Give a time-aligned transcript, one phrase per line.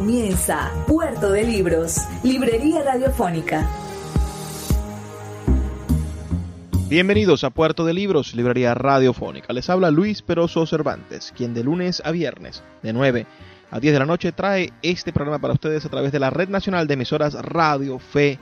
[0.00, 3.68] Comienza Puerto de Libros, Librería Radiofónica.
[6.88, 9.52] Bienvenidos a Puerto de Libros, Librería Radiofónica.
[9.52, 13.26] Les habla Luis Peroso Cervantes, quien de lunes a viernes, de 9
[13.70, 16.48] a 10 de la noche, trae este programa para ustedes a través de la Red
[16.48, 18.38] Nacional de Emisoras Radio, Fe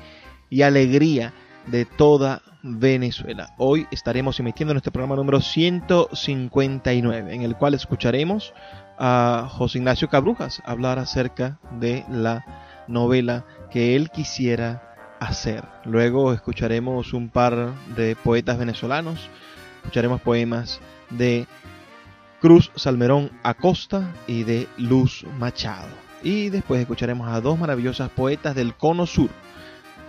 [0.50, 1.34] y Alegría
[1.66, 3.52] de toda Venezuela.
[3.58, 8.54] Hoy estaremos emitiendo nuestro programa número 159, en el cual escucharemos
[8.98, 12.44] a José Ignacio Cabrujas hablar acerca de la
[12.88, 15.64] novela que él quisiera hacer.
[15.84, 19.28] Luego escucharemos un par de poetas venezolanos,
[19.82, 21.46] escucharemos poemas de
[22.40, 25.88] Cruz Salmerón Acosta y de Luz Machado.
[26.22, 29.30] Y después escucharemos a dos maravillosas poetas del Cono Sur,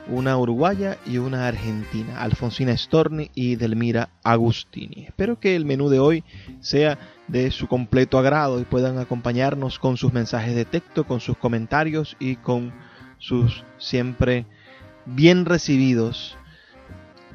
[0.07, 5.05] una uruguaya y una argentina, Alfonsina Storni y Delmira Agustini.
[5.05, 6.23] Espero que el menú de hoy
[6.61, 6.97] sea
[7.29, 12.17] de su completo agrado y puedan acompañarnos con sus mensajes de texto, con sus comentarios
[12.19, 12.73] y con
[13.19, 14.45] sus siempre
[15.05, 16.38] bien recibidos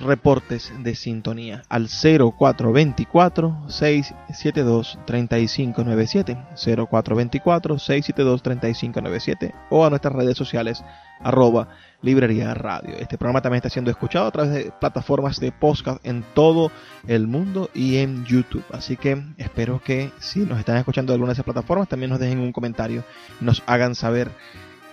[0.00, 10.84] reportes de sintonía al 0424 672 3597 0424 672 3597 o a nuestras redes sociales
[11.20, 11.68] arroba
[12.02, 12.96] librería radio.
[12.96, 16.70] Este programa también está siendo escuchado a través de plataformas de podcast en todo
[17.06, 18.64] el mundo y en YouTube.
[18.72, 22.20] Así que espero que si nos están escuchando de alguna de esas plataformas también nos
[22.20, 23.04] dejen un comentario
[23.40, 24.30] y nos hagan saber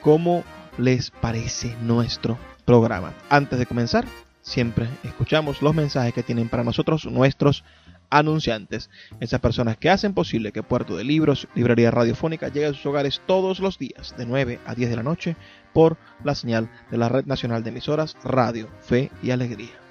[0.01, 0.43] cómo
[0.77, 3.13] les parece nuestro programa.
[3.29, 4.05] Antes de comenzar,
[4.41, 7.63] siempre escuchamos los mensajes que tienen para nosotros nuestros
[8.09, 12.85] anunciantes, esas personas que hacen posible que Puerto de Libros, Librería Radiofónica, llegue a sus
[12.85, 15.35] hogares todos los días, de 9 a 10 de la noche,
[15.73, 19.90] por la señal de la Red Nacional de Emisoras Radio, Fe y Alegría.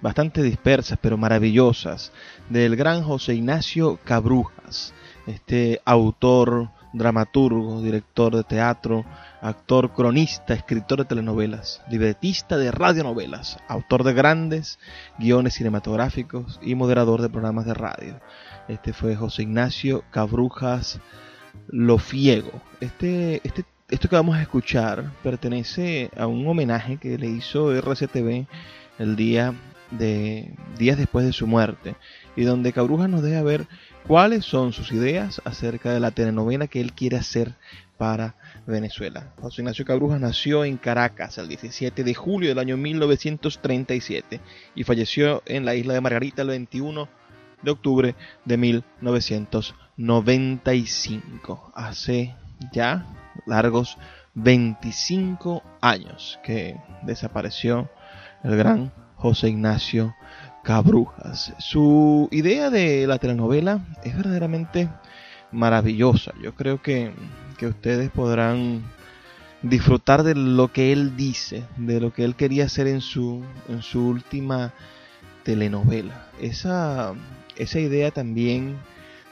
[0.00, 2.12] bastante dispersas pero maravillosas
[2.48, 4.94] del gran José Ignacio Cabrujas,
[5.26, 9.04] este autor, dramaturgo, director de teatro,
[9.42, 14.78] actor, cronista, escritor de telenovelas, libretista de radionovelas, autor de grandes
[15.18, 18.20] guiones cinematográficos y moderador de programas de radio.
[18.66, 21.00] Este fue José Ignacio Cabrujas
[21.68, 22.60] lo Fiego.
[22.80, 28.46] Este, este, esto que vamos a escuchar pertenece a un homenaje que le hizo RCTV
[28.98, 29.54] el día
[29.90, 31.94] de días después de su muerte
[32.34, 33.66] y donde Cabrujas nos deja ver
[34.06, 37.54] cuáles son sus ideas acerca de la telenovela que él quiere hacer
[37.96, 38.34] para
[38.66, 39.32] Venezuela.
[39.40, 44.40] José Ignacio Cabrujas nació en Caracas el 17 de julio del año 1937
[44.74, 47.08] y falleció en la isla de Margarita el 21
[47.62, 48.14] de octubre
[48.44, 48.56] de
[49.96, 51.72] 1995.
[51.74, 52.34] Hace
[52.72, 53.06] ya
[53.46, 53.98] largos
[54.34, 57.88] 25 años que desapareció
[58.44, 60.14] el gran José Ignacio
[60.62, 61.54] Cabrujas.
[61.58, 64.88] Su idea de la telenovela es verdaderamente
[65.52, 66.32] maravillosa.
[66.42, 67.12] Yo creo que,
[67.58, 68.82] que ustedes podrán
[69.62, 73.82] disfrutar de lo que él dice, de lo que él quería hacer en su, en
[73.82, 74.72] su última
[75.44, 76.26] telenovela.
[76.40, 77.14] Esa,
[77.56, 78.76] esa idea también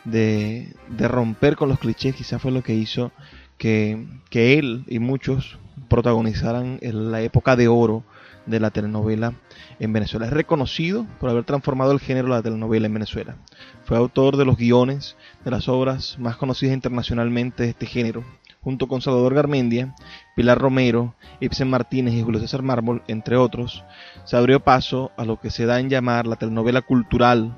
[0.05, 3.13] de, de, romper con los clichés quizás fue lo que hizo
[3.59, 5.59] que, que él y muchos
[5.89, 8.05] protagonizaran la época de oro
[8.47, 9.35] de la telenovela
[9.81, 10.27] en Venezuela.
[10.27, 13.37] Es reconocido por haber transformado el género de la telenovela en Venezuela.
[13.85, 18.25] Fue autor de los guiones de las obras más conocidas internacionalmente de este género,
[18.61, 19.95] junto con Salvador Garmendia,
[20.37, 23.85] Pilar Romero, Ibsen Martínez y Julio César Mármol, entre otros,
[24.25, 27.55] se abrió paso a lo que se da en llamar la telenovela cultural,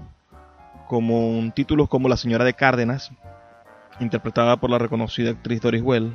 [0.86, 3.10] como títulos como La señora de Cárdenas,
[4.00, 6.12] interpretada por la reconocida actriz Doris Well,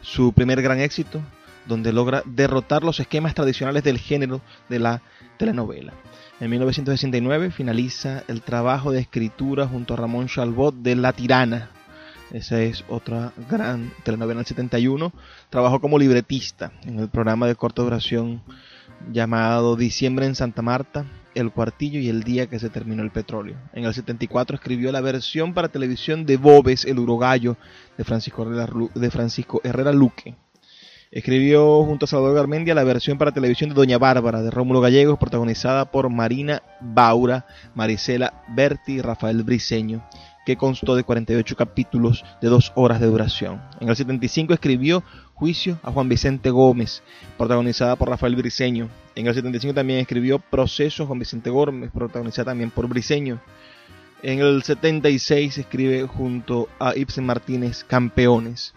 [0.00, 1.20] su primer gran éxito,
[1.66, 5.02] donde logra derrotar los esquemas tradicionales del género de la
[5.36, 5.92] telenovela.
[6.40, 11.70] En 1969 finaliza el trabajo de escritura junto a Ramón Chalbot de La Tirana.
[12.32, 15.12] Esa es otra gran telenovela del 71.
[15.50, 18.42] Trabajó como libretista en el programa de corta duración
[19.12, 21.06] llamado Diciembre en Santa Marta,
[21.38, 23.56] El Cuartillo y el día que se terminó el petróleo.
[23.72, 27.56] En el 74 escribió la versión para televisión de Bobes, el urogallo,
[27.96, 30.34] de Francisco Herrera, de Francisco Herrera Luque.
[31.12, 35.16] Escribió junto a Salvador Garmendia la versión para televisión de Doña Bárbara de Rómulo Gallegos,
[35.16, 37.46] protagonizada por Marina Baura,
[37.76, 40.04] Marisela Berti y Rafael Briceño,
[40.44, 43.62] que constó de 48 capítulos de dos horas de duración.
[43.80, 45.04] En el 75 escribió
[45.38, 47.00] Juicio a Juan Vicente Gómez,
[47.36, 48.88] protagonizada por Rafael Briceño.
[49.14, 53.40] En el 75 también escribió Proceso Juan Vicente Gómez, protagonizada también por Briceño.
[54.24, 58.74] En el 76 escribe junto a Ibsen Martínez Campeones.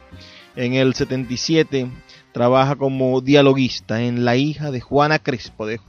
[0.55, 1.89] En el 77
[2.31, 5.79] trabaja como dialoguista en La hija de Juana Crespo de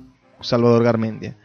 [0.41, 1.37] Salvador Garmendia.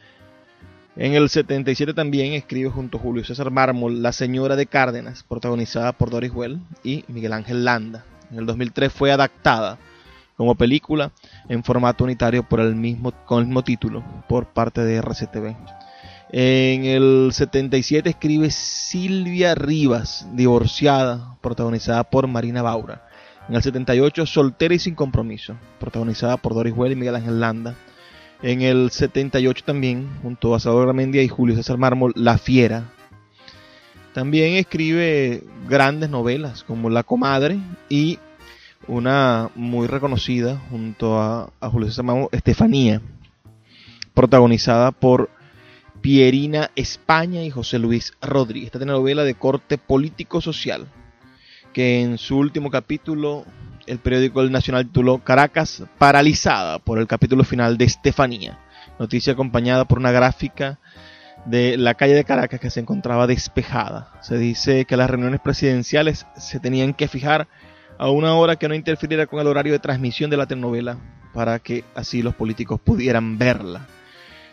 [0.96, 5.92] En el 77 también escribe junto a Julio César Mármol La señora de Cárdenas, protagonizada
[5.92, 8.06] por Doris Well y Miguel Ángel Landa.
[8.32, 9.78] En el 2003 fue adaptada
[10.36, 11.12] como película
[11.50, 15.56] en formato unitario por el mismo, con el mismo título por parte de RCTV.
[16.30, 23.08] En el 77 escribe Silvia Rivas, divorciada, protagonizada por Marina Baura.
[23.48, 27.76] En el 78, Soltera y sin compromiso, protagonizada por Doris Well y Miguel Ángel Landa.
[28.42, 32.92] En el 78 también, junto a Salvador Mendia y Julio César Mármol, La Fiera.
[34.18, 38.18] También escribe grandes novelas como La Comadre y
[38.88, 43.00] una muy reconocida junto a, Julio César Mármol, Estefanía,
[44.16, 45.30] protagonizada por
[46.02, 48.72] Pierina España y José Luis Rodríguez.
[48.74, 50.88] Esta novela de corte político-social
[51.72, 53.46] que en su último capítulo
[53.86, 58.58] el periódico El Nacional tituló Caracas paralizada por el capítulo final de Estefanía.
[58.98, 60.80] Noticia acompañada por una gráfica
[61.46, 64.12] de la calle de Caracas que se encontraba despejada.
[64.22, 67.48] Se dice que las reuniones presidenciales se tenían que fijar
[67.98, 70.98] a una hora que no interfiriera con el horario de transmisión de la telenovela
[71.34, 73.88] para que así los políticos pudieran verla.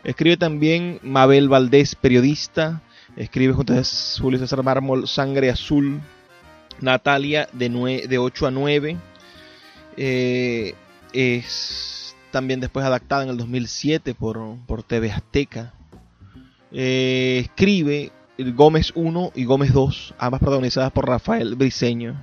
[0.05, 2.83] Escribe también Mabel Valdés, periodista.
[3.17, 3.83] Escribe junto a
[4.21, 6.01] Julio César Mármol Sangre Azul,
[6.81, 8.97] Natalia de, de 8 a 9.
[9.97, 10.75] Eh,
[11.13, 15.73] es también después adaptada en el 2007 por, por TV Azteca.
[16.77, 22.21] Eh, escribe Gómez 1 y Gómez 2, ambas protagonizadas por Rafael Briceño,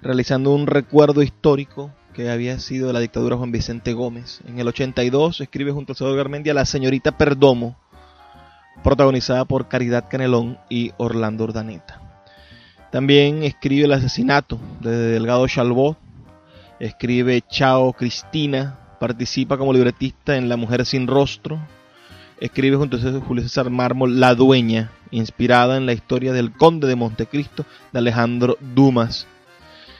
[0.00, 4.42] realizando un recuerdo histórico que había sido de la dictadura Juan Vicente Gómez.
[4.46, 7.76] En el 82 escribe junto a Salvador Garmendia La señorita Perdomo,
[8.84, 12.00] protagonizada por Caridad Canelón y Orlando Urdaneta.
[12.92, 15.98] También escribe El asesinato de Delgado Chalbot,
[16.78, 21.58] escribe Chao Cristina, participa como libretista en La mujer sin rostro,
[22.40, 26.96] escribe junto a Julio César Mármol La dueña, inspirada en la historia del conde de
[26.96, 29.26] Montecristo de Alejandro Dumas,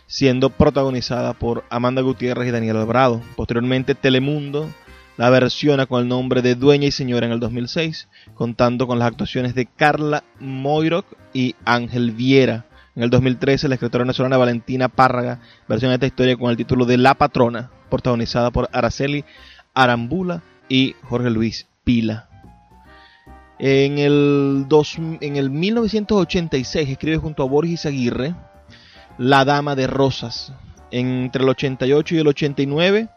[0.06, 3.20] siendo protagonizada por Amanda Gutiérrez y Daniel Alvarado.
[3.36, 4.68] Posteriormente Telemundo
[5.16, 9.08] la versiona con el nombre de Dueña y Señora en el 2006, contando con las
[9.08, 12.66] actuaciones de Carla Moiroc y Ángel Viera.
[12.96, 16.96] En el 2013, la escritora venezolana Valentina Párraga versiona esta historia con el título de
[16.96, 19.24] La Patrona, protagonizada por Araceli
[19.72, 22.33] Arambula y Jorge Luis Pila.
[23.58, 24.66] En el,
[25.20, 28.34] en el 1986 escribe junto a Borges Aguirre
[29.18, 30.52] La Dama de Rosas.
[30.90, 33.08] Entre el 88 y el 89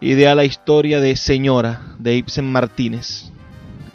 [0.00, 3.30] idea la historia de Señora de Ibsen Martínez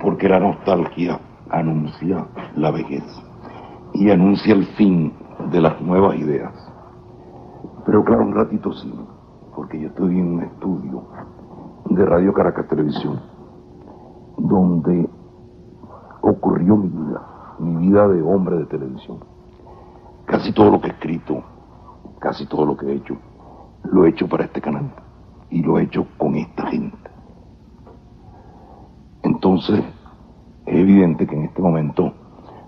[0.00, 1.18] Porque la nostalgia
[1.50, 3.02] anuncia la vejez
[3.94, 5.14] y anuncia el fin
[5.50, 6.52] de las nuevas ideas.
[7.84, 8.92] Pero claro, un ratito sí,
[9.54, 11.08] porque yo estoy en un estudio
[11.90, 13.20] de Radio Caracas Televisión,
[14.38, 15.08] donde
[16.30, 17.22] ocurrió mi vida,
[17.58, 19.18] mi vida de hombre de televisión.
[20.24, 21.42] Casi todo lo que he escrito,
[22.18, 23.16] casi todo lo que he hecho,
[23.84, 24.90] lo he hecho para este canal
[25.50, 27.10] y lo he hecho con esta gente.
[29.22, 29.84] Entonces,
[30.66, 32.12] es evidente que en este momento,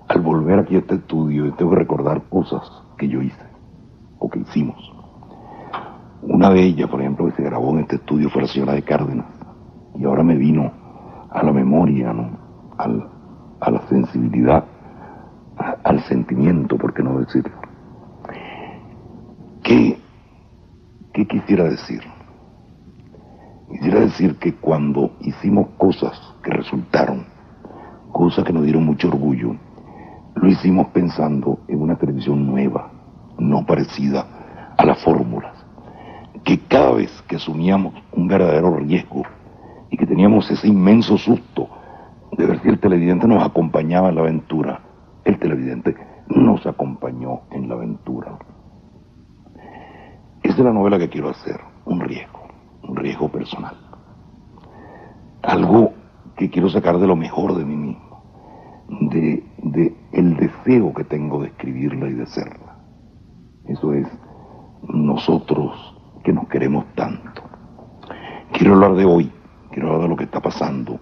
[0.08, 2.62] al volver aquí a este estudio, tengo que recordar cosas
[2.96, 3.46] que yo hice
[4.18, 4.76] o que hicimos.
[6.22, 8.82] Una de ellas, por ejemplo, que se grabó en este estudio fue la señora de
[8.82, 9.26] Cárdenas.
[9.96, 10.70] Y ahora me vino
[11.30, 12.30] a la memoria, ¿no?
[12.76, 13.17] Al,
[13.60, 14.64] a la sensibilidad,
[15.84, 17.54] al sentimiento, por qué no decirlo.
[19.62, 19.98] ¿Qué,
[21.12, 22.02] ¿Qué quisiera decir?
[23.70, 27.26] Quisiera decir que cuando hicimos cosas que resultaron,
[28.12, 29.56] cosas que nos dieron mucho orgullo,
[30.34, 32.90] lo hicimos pensando en una televisión nueva,
[33.38, 35.54] no parecida a las fórmulas,
[36.44, 39.22] que cada vez que asumíamos un verdadero riesgo
[39.90, 41.68] y que teníamos ese inmenso susto
[42.36, 44.80] de ver si el televidente nos acompañaba en la aventura.
[45.24, 45.96] El televidente
[46.28, 48.38] nos acompañó en la aventura.
[50.42, 52.40] Esa es la novela que quiero hacer, un riesgo,
[52.82, 53.76] un riesgo personal.
[55.42, 55.92] Algo
[56.36, 58.22] que quiero sacar de lo mejor de mí mismo,
[59.10, 62.76] de, de el deseo que tengo de escribirla y de serla.
[63.66, 64.06] Eso es
[64.88, 67.42] nosotros que nos queremos tanto.
[68.52, 69.32] Quiero hablar de hoy,
[69.70, 71.00] quiero hablar de lo que está pasando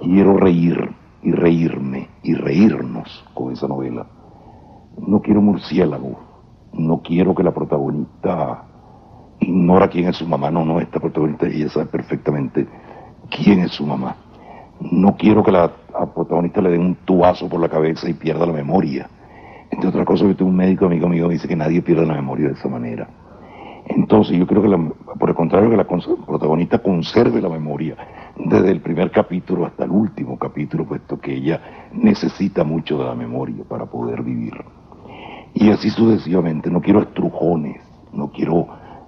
[0.00, 0.90] quiero reír
[1.22, 4.06] y reírme y reírnos con esa novela.
[4.98, 6.18] No quiero murciélago,
[6.72, 8.64] no quiero que la protagonista
[9.40, 12.66] ignora quién es su mamá, no, no, esta protagonista ella sabe perfectamente
[13.30, 14.16] quién es su mamá.
[14.80, 15.70] No quiero que la
[16.14, 19.08] protagonista le den un tubazo por la cabeza y pierda la memoria.
[19.70, 22.68] Entre otras cosas, un médico amigo mío dice que nadie pierde la memoria de esa
[22.68, 23.08] manera.
[23.88, 27.96] Entonces yo creo que, por el contrario, que la protagonista conserve la memoria
[28.36, 33.14] desde el primer capítulo hasta el último capítulo, puesto que ella necesita mucho de la
[33.14, 34.54] memoria para poder vivir.
[35.54, 37.80] Y así sucesivamente, no quiero estrujones,
[38.12, 38.66] no quiero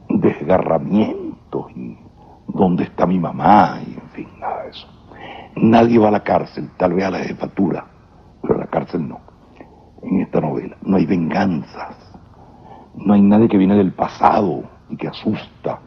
[0.08, 1.98] desgarramientos y
[2.46, 4.86] dónde está mi mamá y en fin, nada de eso.
[5.56, 7.84] Nadie va a la cárcel, tal vez a la jefatura,
[8.40, 9.20] pero a la cárcel no.
[10.02, 12.07] En esta novela no hay venganzas
[13.04, 15.80] no hay nadie que viene del pasado y que asusta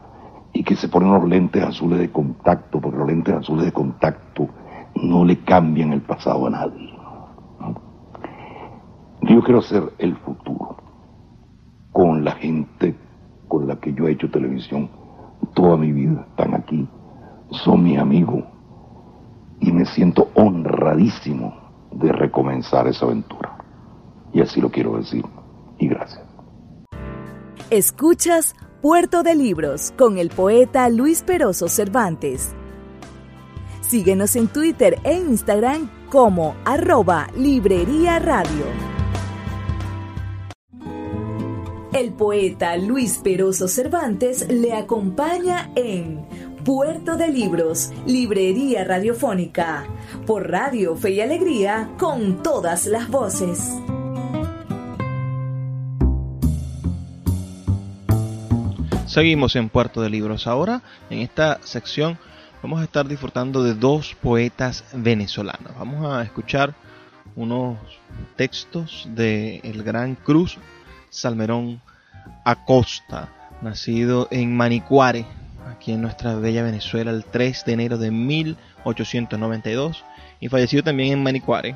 [0.54, 4.48] y que se pone unos lentes azules de contacto, porque los lentes azules de contacto
[4.96, 6.92] no le cambian el pasado a nadie.
[9.22, 10.78] Yo quiero hacer el futuro
[11.92, 12.96] con la gente
[13.48, 14.90] con la que yo he hecho televisión
[15.54, 16.26] toda mi vida.
[16.30, 16.88] Están aquí,
[17.52, 18.44] son mis amigos
[19.60, 21.54] y me siento honradísimo
[21.92, 23.58] de recomenzar esa aventura.
[24.34, 25.26] Y así lo quiero decir.
[25.78, 26.31] Y gracias.
[27.72, 32.50] Escuchas Puerto de Libros con el poeta Luis Peroso Cervantes.
[33.80, 38.66] Síguenos en Twitter e Instagram como arroba Librería Radio.
[41.94, 46.28] El poeta Luis Peroso Cervantes le acompaña en
[46.66, 49.86] Puerto de Libros, Librería Radiofónica,
[50.28, 53.72] por Radio Fe y Alegría, con todas las voces.
[59.12, 60.48] Seguimos en Puerto de Libros.
[60.48, 62.18] Ahora, en esta sección,
[62.64, 65.74] vamos a estar disfrutando de dos poetas venezolanos.
[65.78, 66.74] Vamos a escuchar
[67.36, 67.78] unos
[68.38, 70.58] textos de el gran Cruz
[71.10, 71.82] Salmerón
[72.46, 73.28] Acosta,
[73.62, 75.26] nacido en Manicuare,
[75.70, 80.06] aquí en nuestra bella Venezuela, el 3 de enero de 1892,
[80.40, 81.76] y fallecido también en Manicuare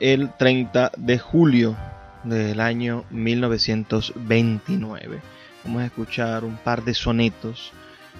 [0.00, 1.76] el 30 de julio
[2.24, 5.35] del año 1929
[5.66, 7.72] vamos a escuchar un par de sonetos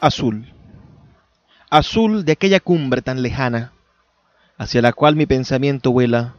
[0.00, 0.52] Azul.
[1.70, 3.73] Azul de aquella cumbre tan lejana,
[4.56, 6.34] hacia la cual mi pensamiento vuela,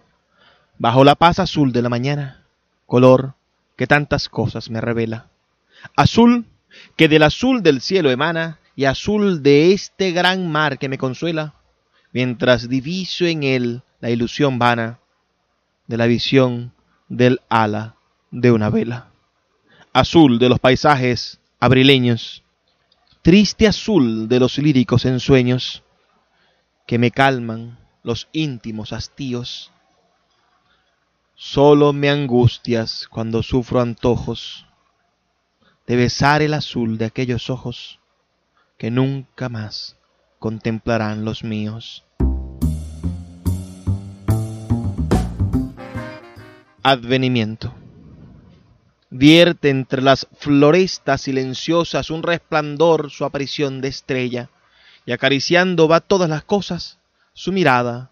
[0.77, 2.45] bajo la paz azul de la mañana,
[2.85, 3.35] color
[3.75, 5.29] que tantas cosas me revela.
[5.95, 6.45] Azul
[6.95, 11.55] que del azul del cielo emana y azul de este gran mar que me consuela,
[12.11, 14.99] mientras diviso en él la ilusión vana
[15.87, 16.73] de la visión
[17.09, 17.95] del ala
[18.31, 19.09] de una vela.
[19.93, 22.43] Azul de los paisajes abrileños,
[23.21, 25.83] triste azul de los líricos ensueños
[26.85, 29.71] que me calman los íntimos hastíos.
[31.33, 34.67] Solo me angustias cuando sufro antojos
[35.87, 37.99] de besar el azul de aquellos ojos
[38.77, 39.97] que nunca más
[40.37, 42.03] contemplarán los míos.
[46.83, 47.73] Advenimiento.
[49.09, 54.51] Vierte entre las florestas silenciosas un resplandor su aparición de estrella,
[55.07, 56.99] y acariciando va todas las cosas
[57.35, 58.11] su mirada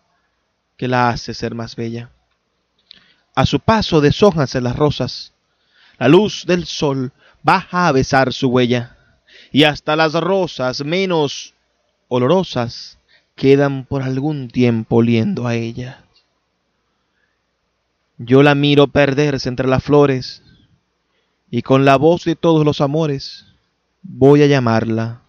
[0.77, 2.11] que la hace ser más bella.
[3.33, 5.33] A su paso deshójanse las rosas,
[5.97, 8.97] la luz del sol baja a besar su huella,
[9.51, 11.55] y hasta las rosas menos
[12.09, 12.99] olorosas
[13.35, 16.03] quedan por algún tiempo oliendo a ella.
[18.17, 20.43] Yo la miro perderse entre las flores,
[21.49, 23.45] y con la voz de todos los amores
[24.01, 25.21] voy a llamarla,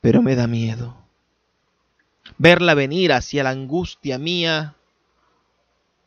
[0.00, 1.03] pero me da miedo.
[2.38, 4.74] Verla venir hacia la angustia mía,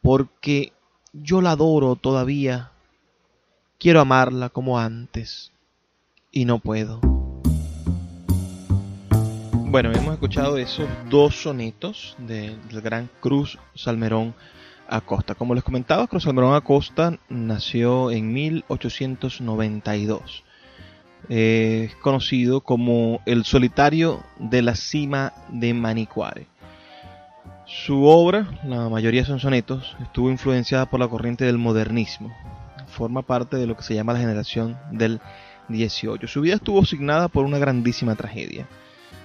[0.02, 0.74] porque
[1.14, 2.72] yo la adoro todavía
[3.80, 5.52] Quiero amarla como antes
[6.32, 7.00] y no puedo.
[9.70, 14.34] Bueno, hemos escuchado esos dos sonetos del gran Cruz Salmerón
[14.88, 15.36] Acosta.
[15.36, 20.44] Como les comentaba, Cruz Salmerón Acosta nació en 1892.
[21.30, 26.48] Es conocido como el solitario de la cima de Manicuare.
[27.66, 32.34] Su obra, la mayoría son sonetos, estuvo influenciada por la corriente del modernismo,
[32.88, 35.20] forma parte de lo que se llama la generación del
[35.68, 36.28] 18.
[36.28, 38.68] Su vida estuvo asignada por una grandísima tragedia.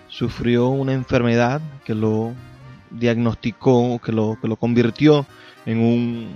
[0.09, 2.33] Sufrió una enfermedad que lo
[2.91, 5.25] diagnosticó, que lo, que lo convirtió
[5.65, 6.29] en un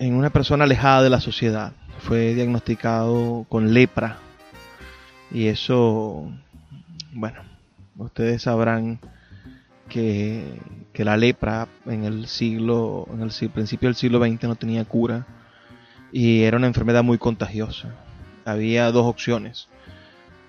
[0.00, 1.72] en una persona alejada de la sociedad.
[1.98, 4.18] Fue diagnosticado con lepra.
[5.30, 6.30] Y eso,
[7.12, 7.40] bueno,
[7.96, 9.00] ustedes sabrán
[9.88, 10.44] que,
[10.92, 15.26] que la lepra en el siglo, en el principio del siglo XX no tenía cura
[16.12, 17.94] y era una enfermedad muy contagiosa.
[18.44, 19.68] Había dos opciones.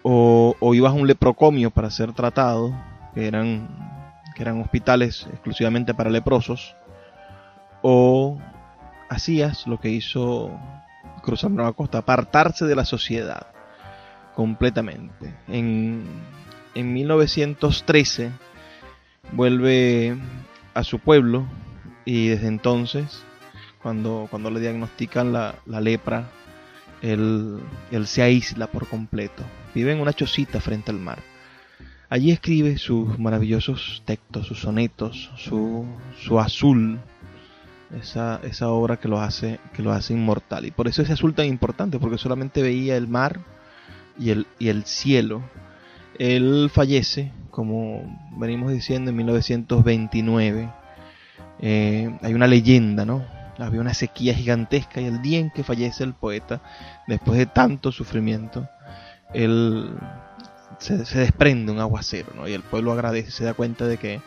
[0.01, 2.73] O, ibas a un leprocomio para ser tratado,
[3.13, 3.67] que eran,
[4.35, 6.75] que eran hospitales exclusivamente para leprosos,
[7.81, 8.38] o
[9.09, 10.51] hacías lo que hizo
[11.29, 13.47] Cruz Nueva Costa, apartarse de la sociedad
[14.35, 15.35] completamente.
[15.47, 16.03] En,
[16.73, 18.31] en 1913
[19.33, 20.17] vuelve
[20.73, 21.45] a su pueblo
[22.03, 23.23] y desde entonces
[23.81, 26.29] cuando, cuando le diagnostican la, lepra,
[27.01, 27.61] él,
[28.05, 29.43] se aísla por completo.
[29.75, 31.19] Vive en una chocita frente al mar.
[32.09, 35.85] Allí escribe sus maravillosos textos, sus sonetos, su,
[36.19, 36.99] su azul,
[37.97, 40.65] esa, esa, obra que lo, hace, que lo hace inmortal.
[40.65, 43.39] Y por eso ese azul tan importante, porque solamente veía el mar
[44.17, 45.41] y el, y el cielo.
[46.17, 50.69] Él fallece, como venimos diciendo, en 1929.
[51.62, 53.25] Eh, hay una leyenda, ¿no?
[53.65, 56.62] había una sequía gigantesca y el día en que fallece el poeta,
[57.08, 58.67] después de tanto sufrimiento,
[59.34, 59.91] él
[60.80, 62.47] se, desprende un aguacero, ¿no?
[62.47, 64.21] Y el pueblo agradece, se da cuenta de que,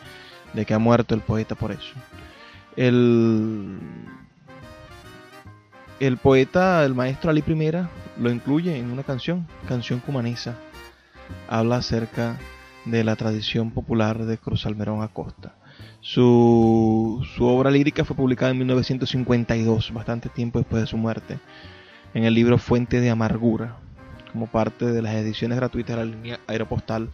[0.53, 1.93] de que ha muerto el poeta por eso.
[2.75, 3.79] El,
[6.21, 10.55] poeta, el maestro Ali Primera, lo incluye en una canción, canción cumanesa.
[11.47, 12.37] Habla acerca
[12.85, 15.55] de la tradición popular de Cruz Almerón Acosta.
[16.01, 21.39] Su, obra lírica fue publicada en 1952, bastante tiempo después de su muerte,
[22.13, 23.77] en el libro Fuente de Amargura,
[24.31, 27.09] como parte de las ediciones gratuitas de la línea aeropostal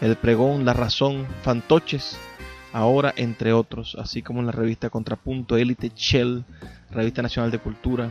[0.00, 2.16] El Pregón, La Razón, Fantoches,
[2.72, 6.44] ahora entre otros, así como en la revista Contrapunto, Élite, Shell,
[6.92, 8.10] Revista Nacional de Cultura,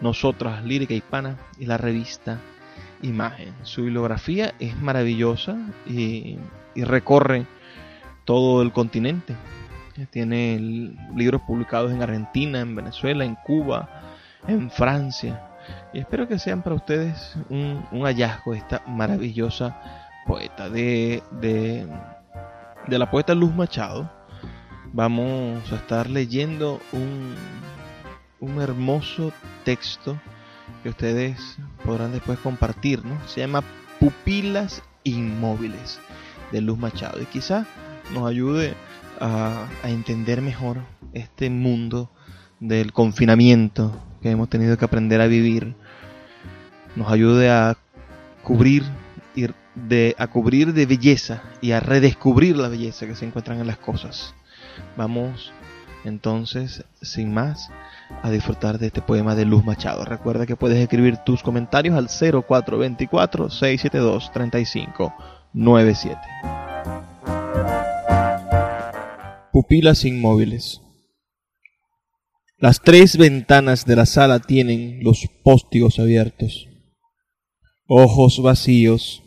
[0.00, 2.40] Nosotras, Lírica Hispana y la revista
[3.02, 3.52] Imagen.
[3.64, 6.38] Su bibliografía es maravillosa y,
[6.74, 7.46] y recorre
[8.24, 9.34] todo el continente.
[10.10, 10.58] Tiene
[11.14, 13.88] libros publicados en Argentina, en Venezuela, en Cuba,
[14.46, 15.48] en Francia.
[15.92, 19.80] Y espero que sean para ustedes un, hallazgo esta maravillosa
[20.26, 20.68] poeta.
[20.68, 21.86] De, de,
[22.86, 24.10] de, la poeta Luz Machado
[24.92, 27.34] vamos a estar leyendo un,
[28.40, 29.32] un hermoso
[29.64, 30.18] texto
[30.82, 33.04] que ustedes podrán después compartir.
[33.04, 33.16] ¿no?
[33.28, 33.62] Se llama
[34.00, 36.00] Pupilas Inmóviles
[36.50, 37.20] de Luz Machado.
[37.20, 37.66] Y quizá
[38.12, 38.74] nos ayude
[39.20, 40.78] a, entender mejor
[41.12, 42.10] este mundo
[42.60, 45.74] del confinamiento que hemos tenido que aprender a vivir,
[46.96, 47.76] nos ayude a
[48.42, 48.84] cubrir
[49.74, 53.78] de, a cubrir de belleza y a redescubrir la belleza que se encuentran en las
[53.78, 54.34] cosas.
[54.96, 55.52] Vamos
[56.04, 57.70] entonces, sin más,
[58.22, 60.04] a disfrutar de este poema de Luz Machado.
[60.04, 66.61] Recuerda que puedes escribir tus comentarios al 0424 672 3597.
[69.52, 70.80] Pupilas inmóviles.
[72.56, 76.70] Las tres ventanas de la sala tienen los póstigos abiertos.
[77.86, 79.22] Ojos vacíos,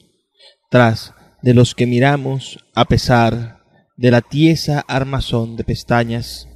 [0.72, 3.60] tras de los que miramos a pesar
[3.98, 6.50] de la tiesa armazón de pestañas.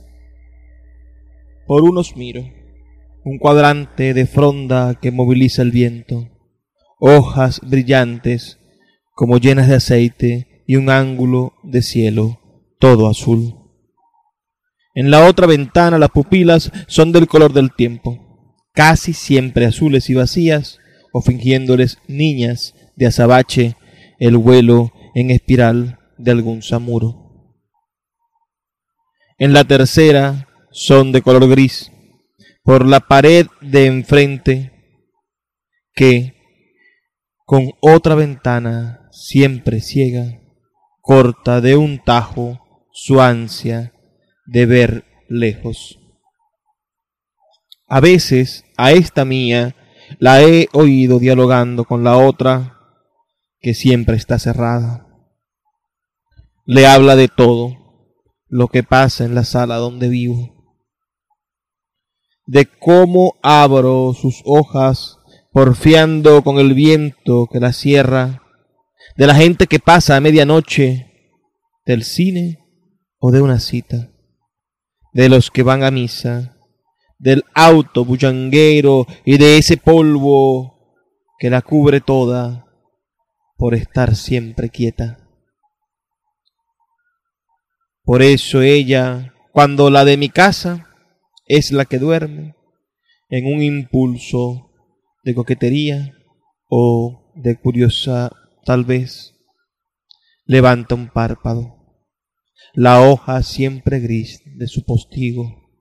[1.67, 2.49] Por unos miro,
[3.23, 6.27] un cuadrante de fronda que moviliza el viento,
[6.99, 8.57] hojas brillantes
[9.13, 12.39] como llenas de aceite y un ángulo de cielo
[12.79, 13.58] todo azul.
[14.93, 20.15] En la otra ventana las pupilas son del color del tiempo, casi siempre azules y
[20.15, 20.79] vacías,
[21.11, 23.75] o fingiéndoles niñas de azabache
[24.19, 27.55] el vuelo en espiral de algún samuro.
[29.37, 31.91] En la tercera son de color gris,
[32.63, 34.73] por la pared de enfrente,
[35.93, 36.35] que,
[37.45, 40.39] con otra ventana siempre ciega,
[41.01, 42.59] corta de un tajo
[42.91, 43.93] su ansia
[44.49, 45.99] de ver lejos.
[47.87, 49.75] A veces a esta mía
[50.17, 52.79] la he oído dialogando con la otra
[53.59, 55.07] que siempre está cerrada.
[56.65, 57.77] Le habla de todo
[58.47, 60.55] lo que pasa en la sala donde vivo,
[62.47, 65.19] de cómo abro sus hojas
[65.51, 68.41] porfiando con el viento que la cierra,
[69.15, 71.05] de la gente que pasa a medianoche,
[71.85, 72.65] del cine
[73.19, 74.08] o de una cita
[75.13, 76.57] de los que van a misa,
[77.17, 80.97] del auto bullanguero y de ese polvo
[81.39, 82.65] que la cubre toda
[83.57, 85.17] por estar siempre quieta.
[88.03, 90.87] Por eso ella, cuando la de mi casa
[91.45, 92.55] es la que duerme,
[93.29, 94.71] en un impulso
[95.23, 96.13] de coquetería
[96.69, 98.31] o de curiosa
[98.65, 99.35] tal vez,
[100.45, 101.79] levanta un párpado
[102.73, 105.71] la hoja siempre gris de su postigo,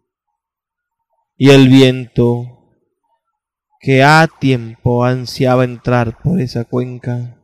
[1.37, 2.47] y el viento
[3.81, 7.43] que a tiempo ansiaba entrar por esa cuenca,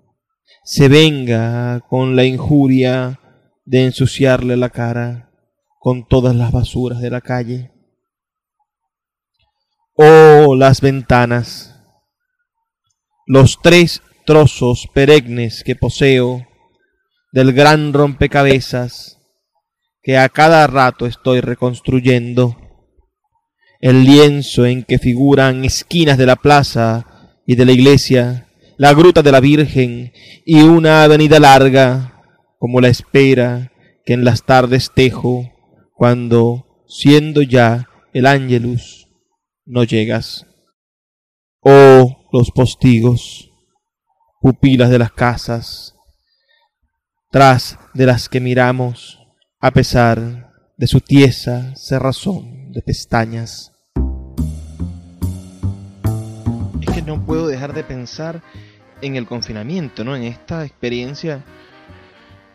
[0.62, 3.20] se venga con la injuria
[3.64, 5.33] de ensuciarle la cara
[5.81, 7.73] con todas las basuras de la calle.
[9.97, 11.83] Oh, las ventanas,
[13.27, 16.47] los tres trozos perennes que poseo
[17.33, 19.23] del gran rompecabezas
[20.04, 22.56] que a cada rato estoy reconstruyendo
[23.80, 29.22] el lienzo en que figuran esquinas de la plaza y de la iglesia, la gruta
[29.22, 30.12] de la Virgen
[30.44, 32.22] y una avenida larga,
[32.58, 33.72] como la espera
[34.04, 35.50] que en las tardes tejo,
[35.94, 39.08] cuando, siendo ya el ángelus,
[39.64, 40.46] no llegas.
[41.60, 43.50] Oh, los postigos,
[44.42, 45.94] pupilas de las casas,
[47.30, 49.23] tras de las que miramos,
[49.64, 53.72] a pesar de su tiesa cerrazón de pestañas.
[56.83, 58.42] Es que no puedo dejar de pensar
[59.00, 60.14] en el confinamiento, ¿no?
[60.16, 61.42] En esta experiencia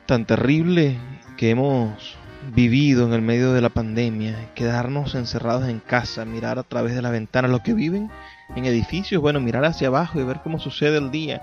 [0.06, 1.00] tan terrible
[1.36, 2.16] que hemos
[2.54, 7.02] vivido en el medio de la pandemia, quedarnos encerrados en casa, mirar a través de
[7.02, 8.12] la ventana lo que viven
[8.56, 11.42] en edificios, bueno, mirar hacia abajo y ver cómo sucede el día.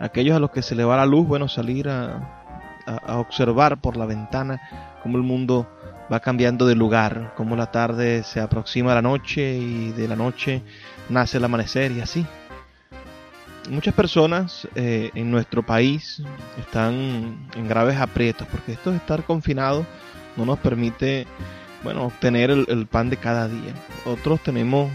[0.00, 2.37] Aquellos a los que se le va la luz, bueno, salir a,
[3.16, 4.60] observar por la ventana
[5.02, 5.66] cómo el mundo
[6.12, 10.16] va cambiando de lugar, cómo la tarde se aproxima a la noche y de la
[10.16, 10.62] noche
[11.08, 12.26] nace el amanecer y así.
[13.70, 16.22] Muchas personas eh, en nuestro país
[16.58, 19.84] están en graves aprietos porque esto de estar confinado
[20.36, 21.26] no nos permite,
[21.82, 23.74] bueno, obtener el, pan de cada día.
[24.06, 24.90] Otros tenemos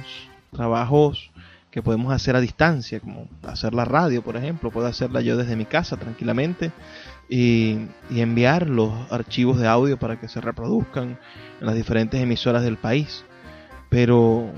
[0.52, 1.30] trabajos
[1.70, 4.72] que podemos hacer a distancia, como hacer la radio, por ejemplo.
[4.72, 6.72] Puedo hacerla yo desde mi casa tranquilamente
[7.30, 11.20] y, enviar los archivos de audio para que se reproduzcan
[11.60, 13.26] en las diferentes emisoras del país.
[13.90, 14.52] Pero,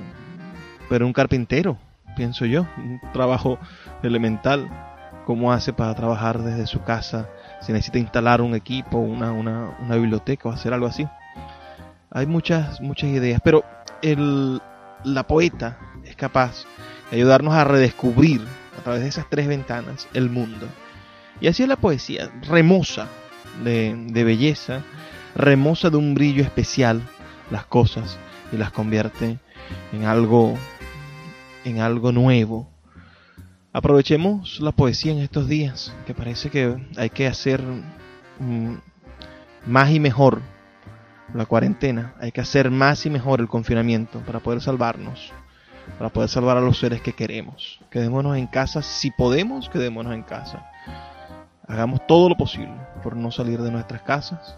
[0.89, 1.77] pero un carpintero,
[2.15, 3.59] pienso yo, un trabajo
[4.03, 4.69] elemental,
[5.25, 7.29] ¿cómo hace para trabajar desde su casa
[7.65, 11.07] si necesita instalar un equipo, una, una, una biblioteca o hacer algo así.
[12.11, 13.63] Hay muchas, muchas ideas, pero
[14.01, 14.61] el,
[15.03, 16.65] la poeta es capaz
[17.09, 18.41] de ayudarnos a redescubrir
[18.79, 20.67] a través de esas tres ventanas el mundo.
[21.41, 23.07] Y así es la poesía, remoza
[23.63, 24.81] de, belleza,
[25.35, 27.01] remoza de un brillo especial
[27.51, 28.17] las cosas
[28.51, 29.39] y las convierte
[29.93, 30.57] en algo
[31.65, 32.69] en algo nuevo,
[33.75, 37.61] Aprovechemos la poesía en estos días, que parece que hay que hacer
[38.39, 38.75] mm,
[39.65, 40.41] más y mejor
[41.33, 45.33] la cuarentena, hay que hacer más y mejor el confinamiento para poder salvarnos,
[45.97, 47.81] para poder salvar a los seres que queremos.
[47.91, 50.65] Quedémonos en casa, si podemos, quedémonos en casa.
[51.67, 52.73] Hagamos todo lo posible
[53.03, 54.57] por no salir de nuestras casas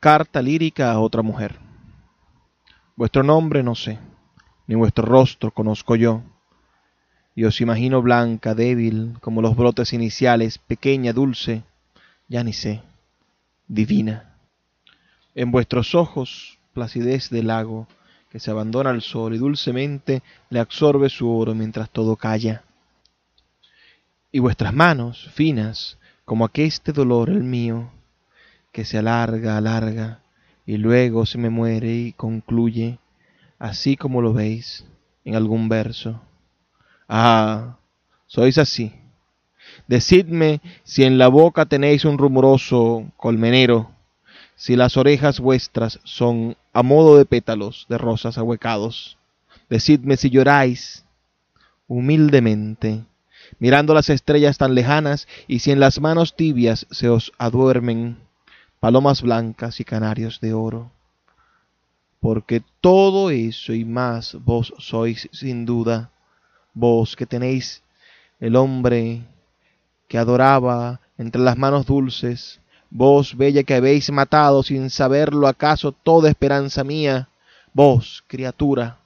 [0.00, 1.58] Carta lírica a otra mujer.
[2.96, 3.98] Vuestro nombre no sé,
[4.66, 6.22] ni vuestro rostro conozco yo.
[7.36, 11.64] Y os imagino blanca, débil, como los brotes iniciales, pequeña, dulce,
[12.28, 12.80] ya ni sé,
[13.68, 14.38] divina.
[15.34, 17.88] En vuestros ojos, placidez del lago,
[18.30, 22.62] que se abandona al sol y dulcemente le absorbe su oro mientras todo calla.
[24.32, 27.90] Y vuestras manos, finas, como aqueste dolor el mío,
[28.72, 30.20] que se alarga, alarga,
[30.64, 32.98] y luego se me muere y concluye,
[33.58, 34.86] así como lo veis
[35.24, 36.22] en algún verso.
[37.08, 37.76] Ah,
[38.26, 38.92] sois así.
[39.86, 43.90] Decidme si en la boca tenéis un rumoroso colmenero,
[44.56, 49.18] si las orejas vuestras son a modo de pétalos de rosas ahuecados.
[49.68, 51.04] Decidme si lloráis
[51.88, 53.04] humildemente,
[53.58, 58.18] mirando las estrellas tan lejanas, y si en las manos tibias se os aduermen
[58.80, 60.90] palomas blancas y canarios de oro.
[62.20, 66.10] Porque todo eso y más vos sois sin duda,
[66.76, 67.82] vos que tenéis
[68.38, 69.22] el hombre
[70.08, 72.60] que adoraba entre las manos dulces,
[72.90, 77.30] vos bella que habéis matado sin saberlo acaso toda esperanza mía,
[77.72, 78.98] vos criatura,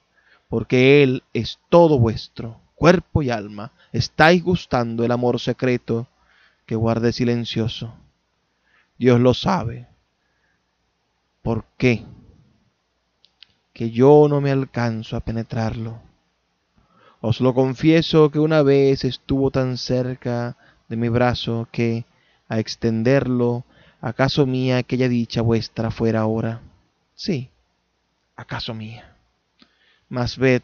[0.48, 6.08] porque Él es todo vuestro, cuerpo y alma, estáis gustando el amor secreto
[6.66, 7.94] que guarde silencioso.
[8.98, 9.86] Dios lo sabe.
[11.40, 12.04] ¿Por qué?
[13.72, 16.09] Que yo no me alcanzo a penetrarlo.
[17.20, 20.56] Os lo confieso que una vez estuvo tan cerca
[20.88, 22.04] de mi brazo que,
[22.48, 23.64] a extenderlo,
[24.00, 26.62] acaso mía aquella dicha vuestra fuera ahora.
[27.14, 27.50] Sí,
[28.36, 29.14] acaso mía.
[30.08, 30.62] Mas ved,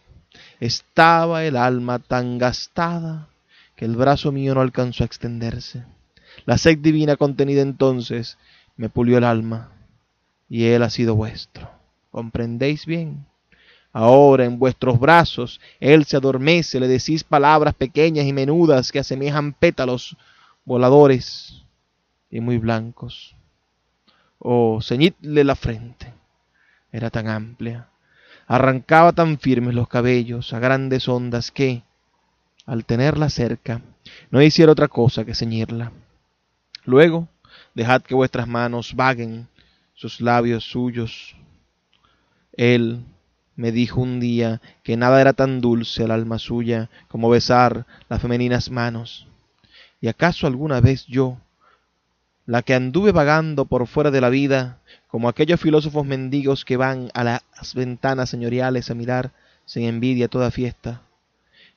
[0.59, 3.29] estaba el alma tan gastada
[3.77, 5.85] que el brazo mío no alcanzó a extenderse.
[6.47, 8.39] La sed divina contenida entonces
[8.77, 9.73] me pulió el alma,
[10.49, 11.71] y él ha sido vuestro.
[12.11, 13.27] ¿Comprendéis bien?
[13.99, 19.55] Ahora en vuestros brazos él se adormece, le decís palabras pequeñas y menudas que asemejan
[19.55, 20.19] pétalos
[20.67, 21.65] voladores
[22.31, 23.35] y muy blancos.
[24.39, 26.13] Oh, ceñidle la frente.
[26.93, 27.89] Era tan amplia,
[28.47, 31.83] arrancaba tan firmes los cabellos a grandes ondas que,
[32.67, 33.81] al tenerla cerca,
[34.31, 35.91] no hiciera otra cosa que ceñirla.
[36.85, 37.29] Luego,
[37.75, 39.49] dejad que vuestras manos vaguen
[39.95, 41.35] sus labios suyos.
[42.53, 43.03] Él
[43.57, 48.21] me dijo un día que nada era tan dulce al alma suya como besar las
[48.21, 49.27] femeninas manos.
[50.01, 51.39] ¿Y acaso alguna vez yo,
[52.45, 57.11] la que anduve vagando por fuera de la vida, como aquellos filósofos mendigos que van
[57.15, 59.33] a las ventanas señoriales a mirar
[59.65, 61.01] sin envidia toda fiesta.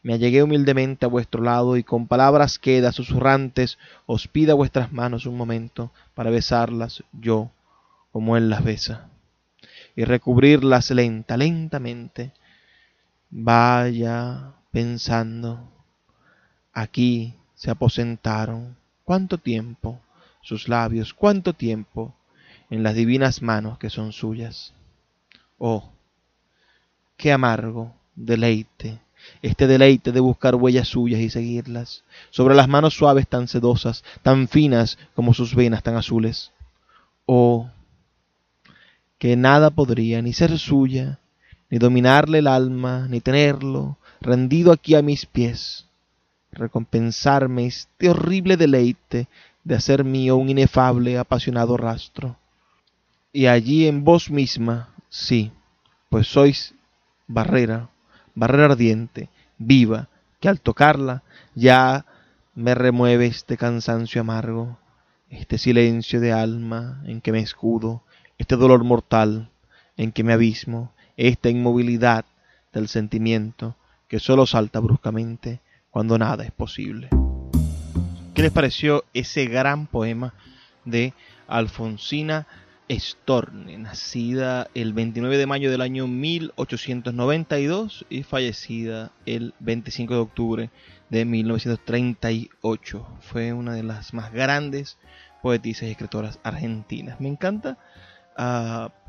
[0.03, 5.25] Me allegué humildemente a vuestro lado y con palabras quedas susurrantes os pida vuestras manos
[5.25, 7.51] un momento para besarlas yo
[8.11, 9.09] como él las besa
[9.99, 12.31] y recubrirlas lenta, lentamente.
[13.29, 15.69] Vaya pensando,
[16.71, 18.77] aquí se aposentaron.
[19.03, 19.99] ¿Cuánto tiempo?
[20.41, 22.15] Sus labios, cuánto tiempo
[22.69, 24.73] en las divinas manos que son suyas.
[25.57, 25.91] Oh,
[27.17, 29.01] qué amargo deleite,
[29.41, 34.47] este deleite de buscar huellas suyas y seguirlas, sobre las manos suaves tan sedosas, tan
[34.47, 36.53] finas como sus venas tan azules.
[37.25, 37.69] Oh,
[39.19, 41.19] que nada podría ni ser suya,
[41.69, 45.85] ni dominarle el alma, ni tenerlo, rendido aquí a mis pies,
[46.51, 49.27] recompensarme este horrible deleite
[49.63, 52.37] de hacer mío un inefable, apasionado rastro.
[53.31, 55.51] Y allí en vos misma, sí,
[56.09, 56.73] pues sois
[57.27, 57.89] barrera,
[58.33, 60.07] barrera ardiente, viva,
[60.39, 62.05] que al tocarla ya
[62.55, 64.79] me remueve este cansancio amargo,
[65.29, 68.01] este silencio de alma en que me escudo,
[68.39, 69.51] este dolor mortal
[69.97, 72.25] en que me abismo, esta inmovilidad
[72.73, 73.75] del sentimiento
[74.07, 75.59] que solo salta bruscamente
[75.91, 77.09] cuando nada es posible.
[78.33, 80.33] ¿Qué les pareció ese gran poema
[80.85, 81.13] de
[81.47, 82.47] Alfonsina
[82.89, 90.69] Storni, nacida el 29 de mayo del año 1892 y fallecida el 25 de octubre
[91.09, 93.07] de 1938?
[93.19, 94.97] Fue una de las más grandes
[95.43, 97.19] poetisas y escritoras argentinas.
[97.19, 97.77] Me encanta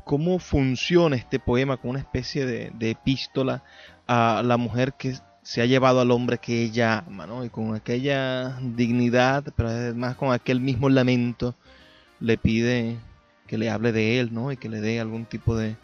[0.03, 3.63] cómo funciona este poema como una especie de, epístola
[4.07, 7.45] a la mujer que se ha llevado al hombre que ella ama, ¿no?
[7.45, 11.55] Y con aquella dignidad, pero además con aquel mismo lamento,
[12.19, 12.97] le pide
[13.47, 14.51] que le hable de él, ¿no?
[14.51, 15.75] Y que le dé algún tipo de,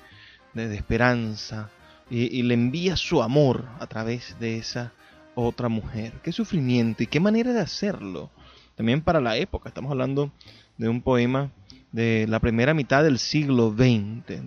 [0.56, 1.70] esperanza.
[2.10, 4.94] Y, y, le envía su amor a través de esa
[5.36, 6.14] otra mujer.
[6.24, 8.30] Qué sufrimiento y qué manera de hacerlo.
[8.76, 9.70] También para la época.
[9.70, 10.32] Estamos hablando
[10.78, 11.52] de un poema
[11.92, 14.42] de la primera mitad del siglo XX.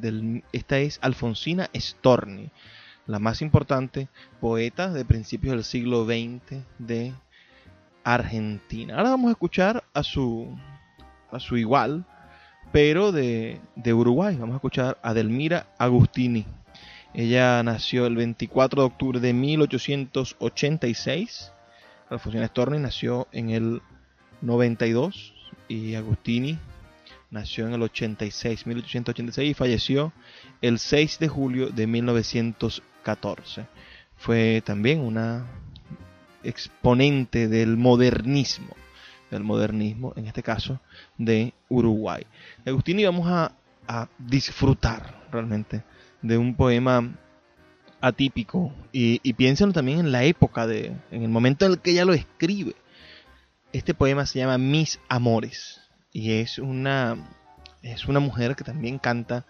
[0.52, 2.50] Esta es Alfonsina Storni,
[3.06, 4.08] la más importante
[4.40, 7.12] poeta de principios del siglo XX de
[8.04, 8.96] Argentina.
[8.96, 10.56] Ahora vamos a escuchar a su,
[11.30, 12.04] a su igual,
[12.72, 14.36] pero de, de Uruguay.
[14.36, 16.44] Vamos a escuchar a Delmira Agustini.
[17.12, 21.52] Ella nació el 24 de octubre de 1886.
[22.08, 23.82] Alfonsina Storni nació en el
[24.40, 25.34] 92
[25.68, 26.58] y Agustini
[27.30, 30.12] nació en el 86, 1886 y falleció
[30.60, 33.66] el 6 de julio de 1914.
[34.16, 35.46] Fue también una
[36.42, 38.74] exponente del modernismo,
[39.30, 40.80] del modernismo, en este caso,
[41.16, 42.26] de Uruguay.
[42.66, 43.52] Agustín, y vamos a,
[44.18, 45.82] disfrutar realmente
[46.22, 47.12] de un poema
[48.00, 51.90] atípico y, y piénsenlo también en la época, de, en el momento en el que
[51.90, 52.76] ella lo escribe.
[53.72, 55.79] Este poema se llama Mis Amores
[56.12, 57.16] y es una
[57.82, 59.46] es una mujer que también canta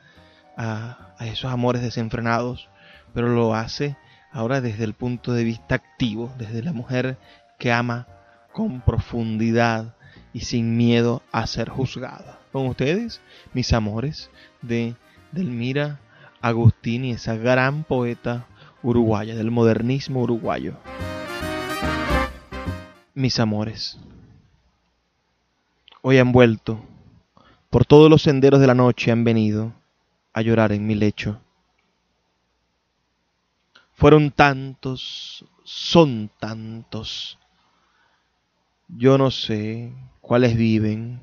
[0.56, 2.68] a, a esos amores desenfrenados,
[3.12, 3.96] pero lo hace
[4.32, 7.18] ahora desde el punto de vista activo, desde la mujer
[7.58, 8.06] que ama
[8.52, 9.94] con profundidad
[10.32, 12.38] y sin miedo a ser juzgada.
[12.52, 13.20] Con ustedes,
[13.52, 14.30] mis amores,
[14.62, 14.94] de
[15.32, 16.00] Delmira
[16.40, 18.46] Agustini, esa gran poeta
[18.82, 20.76] uruguaya, del modernismo uruguayo.
[23.14, 23.98] Mis amores,
[26.02, 26.80] hoy han vuelto,
[27.68, 29.72] por todos los senderos de la noche han venido
[30.32, 31.40] a llorar en mi lecho.
[33.92, 37.38] Fueron tantos, son tantos.
[38.88, 41.20] Yo no sé cuáles viven,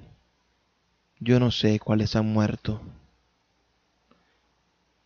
[1.20, 2.82] yo no sé cuáles han muerto.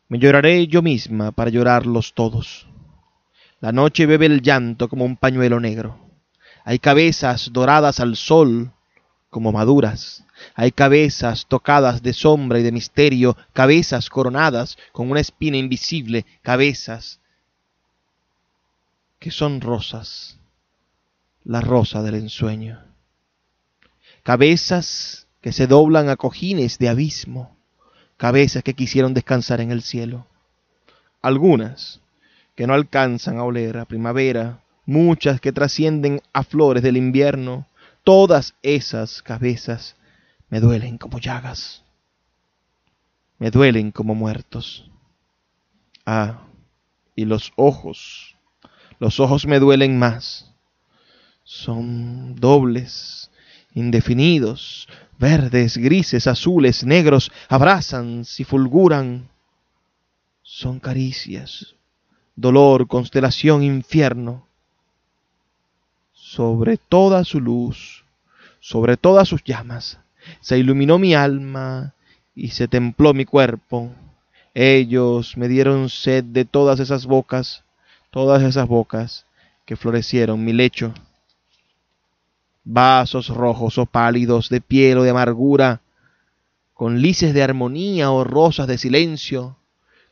[0.09, 2.67] Me lloraré yo misma para llorarlos todos.
[3.61, 5.97] La noche bebe el llanto como un pañuelo negro.
[6.65, 8.73] Hay cabezas doradas al sol
[9.31, 10.23] como maduras.
[10.53, 17.19] Hay cabezas tocadas de sombra y de misterio, cabezas coronadas con una espina invisible, cabezas
[19.17, 20.37] que son rosas,
[21.43, 22.83] la rosa del ensueño.
[24.23, 27.55] Cabezas que se doblan a cojines de abismo,
[28.17, 30.27] cabezas que quisieron descansar en el cielo.
[31.21, 32.01] Algunas
[32.55, 37.65] que no alcanzan a oler a primavera, muchas que trascienden a flores del invierno,
[38.03, 39.95] todas esas cabezas
[40.49, 41.83] me duelen como llagas,
[43.39, 44.89] me duelen como muertos.
[46.05, 46.47] Ah,
[47.15, 48.37] y los ojos,
[48.99, 50.53] los ojos me duelen más,
[51.43, 53.31] son dobles,
[53.73, 54.87] indefinidos,
[55.17, 59.29] verdes, grises, azules, negros, abrazan y fulguran.
[60.41, 61.75] Son caricias,
[62.35, 64.47] dolor, constelación, infierno.
[66.35, 68.05] Sobre toda su luz,
[68.59, 69.99] sobre todas sus llamas,
[70.39, 71.93] se iluminó mi alma
[72.35, 73.91] y se templó mi cuerpo.
[74.53, 77.63] Ellos me dieron sed de todas esas bocas,
[78.11, 79.25] todas esas bocas
[79.65, 80.93] que florecieron mi lecho
[82.63, 85.81] vasos rojos o pálidos de piel o de amargura,
[86.73, 89.57] con lices de armonía o rosas de silencio,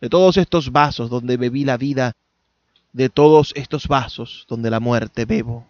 [0.01, 2.13] de todos estos vasos donde bebí la vida,
[2.93, 5.67] de todos estos vasos donde la muerte bebo.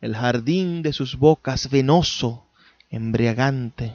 [0.00, 2.46] El jardín de sus bocas venoso,
[2.90, 3.94] embriagante,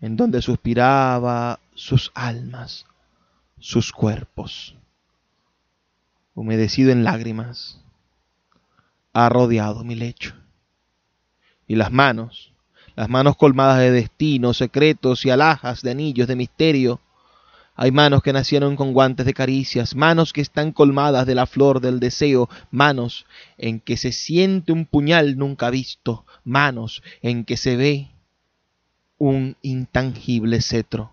[0.00, 2.86] en donde suspiraba sus almas,
[3.58, 4.76] sus cuerpos,
[6.34, 7.80] humedecido en lágrimas
[9.12, 10.34] ha rodeado mi lecho.
[11.66, 12.52] Y las manos,
[12.94, 17.00] las manos colmadas de destinos, secretos y alhajas de anillos de misterio,
[17.80, 21.80] hay manos que nacieron con guantes de caricias, manos que están colmadas de la flor
[21.80, 23.24] del deseo, manos
[23.56, 28.10] en que se siente un puñal nunca visto, manos en que se ve
[29.16, 31.12] un intangible cetro.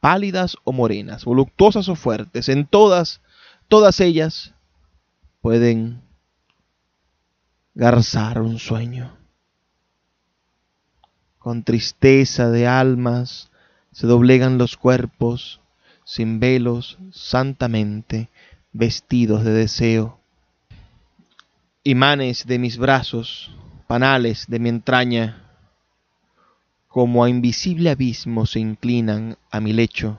[0.00, 3.20] Pálidas o morenas, voluptuosas o fuertes, en todas,
[3.68, 4.54] todas ellas
[5.40, 6.02] pueden
[7.76, 9.16] garzar un sueño.
[11.38, 13.52] Con tristeza de almas
[13.92, 15.60] se doblegan los cuerpos,
[16.08, 18.30] sin velos, santamente,
[18.72, 20.18] vestidos de deseo.
[21.84, 23.54] Imanes de mis brazos,
[23.86, 25.44] panales de mi entraña,
[26.88, 30.16] como a invisible abismo se inclinan a mi lecho.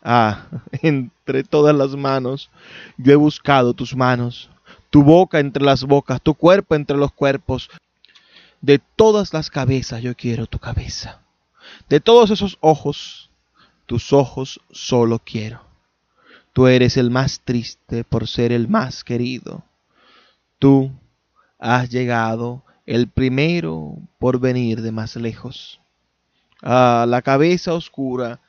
[0.00, 0.46] Ah,
[0.80, 2.48] entre todas las manos,
[2.96, 4.48] yo he buscado tus manos,
[4.90, 7.68] tu boca entre las bocas, tu cuerpo entre los cuerpos.
[8.60, 11.20] De todas las cabezas yo quiero tu cabeza.
[11.88, 13.25] De todos esos ojos,
[13.86, 15.60] tus ojos solo quiero.
[16.52, 19.64] Tú eres el más triste por ser el más querido.
[20.58, 20.90] Tú
[21.58, 25.80] has llegado el primero por venir de más lejos.
[26.62, 28.40] Ah, la cabeza oscura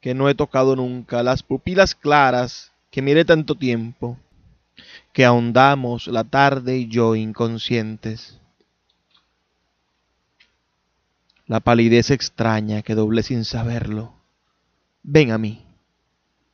[0.00, 4.18] que no he tocado nunca, las pupilas claras que miré tanto tiempo
[5.12, 8.40] que ahondamos la tarde y yo inconscientes.
[11.46, 14.19] La palidez extraña que doble sin saberlo.
[15.02, 15.64] Ven a mí,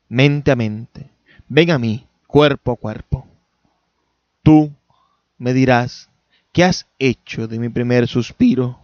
[0.08, 1.10] mente a mente,
[1.48, 3.26] ven a mí, cuerpo a cuerpo.
[4.42, 4.72] Tú
[5.36, 6.08] me dirás,
[6.52, 8.78] ¿qué has hecho de mi primer suspiro?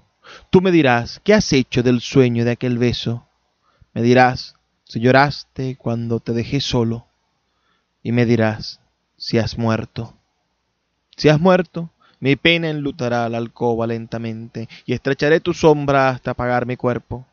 [0.51, 3.27] Tú me dirás, ¿qué has hecho del sueño de aquel beso?
[3.95, 7.07] Me dirás, si lloraste cuando te dejé solo.
[8.03, 8.81] Y me dirás,
[9.17, 10.15] si has muerto.
[11.17, 16.67] Si has muerto, mi pena enlutará la alcoba lentamente, y estrecharé tu sombra hasta apagar
[16.67, 17.27] mi cuerpo.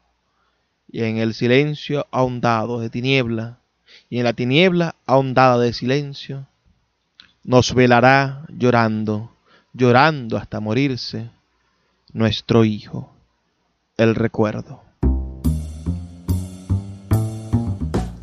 [0.91, 3.59] Y en el silencio ahondado de tiniebla,
[4.09, 6.47] y en la tiniebla ahondada de silencio,
[7.43, 9.31] nos velará llorando,
[9.73, 11.29] llorando hasta morirse,
[12.13, 13.13] nuestro Hijo,
[13.97, 14.88] el recuerdo.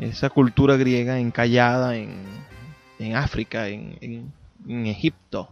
[0.00, 2.22] esa cultura griega encallada en,
[2.98, 5.50] en África, en, en, Egipto,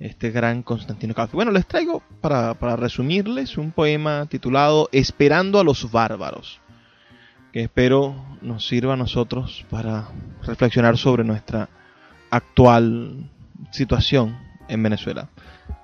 [0.00, 1.36] este gran Constantino Café.
[1.36, 6.60] Bueno, les traigo para, para resumirles un poema titulado Esperando a los bárbaros,
[7.52, 10.08] que espero nos sirva a nosotros para
[10.42, 11.68] reflexionar sobre nuestra
[12.30, 13.30] actual
[13.70, 14.36] situación
[14.68, 15.28] en Venezuela.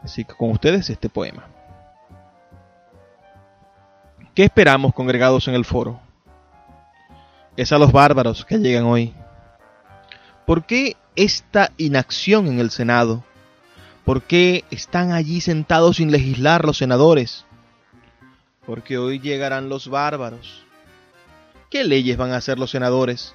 [0.02, 1.46] Así que con ustedes este poema.
[4.34, 6.00] ¿Qué esperamos congregados en el foro?
[7.60, 9.12] Es a los bárbaros que llegan hoy.
[10.46, 13.22] ¿Por qué esta inacción en el Senado?
[14.06, 17.44] ¿Por qué están allí sentados sin legislar los senadores?
[18.64, 20.64] Porque hoy llegarán los bárbaros.
[21.68, 23.34] ¿Qué leyes van a hacer los senadores?